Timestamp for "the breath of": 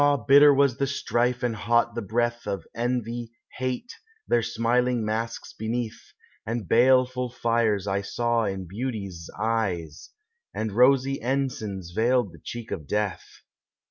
1.93-2.65